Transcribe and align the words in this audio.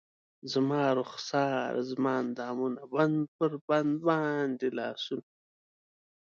زما 0.51 0.83
رخسار 0.99 1.73
زما 1.89 2.11
اندامونه 2.21 2.81
بند 2.93 3.19
پر 3.35 3.51
بند 3.67 3.93
باندې 4.07 4.67
لاسونه 4.77 5.27